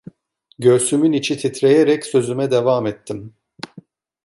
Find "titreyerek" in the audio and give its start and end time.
1.37-2.05